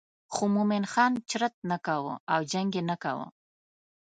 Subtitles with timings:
[0.33, 3.27] خو مومن خان چرت نه کاوه او جنګ یې نه کاوه.